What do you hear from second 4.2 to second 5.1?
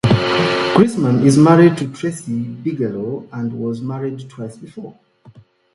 twice before.